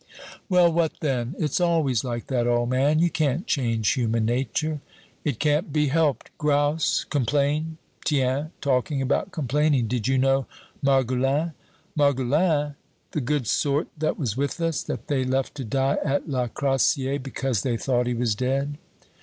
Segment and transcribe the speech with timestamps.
[0.49, 1.35] "Well, what then?
[1.37, 4.81] It's always like that, old man; you can't change human nature."
[5.23, 6.35] "It can't be helped.
[6.39, 7.77] Grouse, complain?
[8.03, 8.49] Tiens!
[8.61, 10.47] talking about complaining, did you know
[10.81, 11.53] Margoulin?"
[11.95, 12.73] "Margoulin?
[13.11, 17.19] The good sort that was with us, that they left to die at le Crassier
[17.19, 18.79] because they thought he was dead?"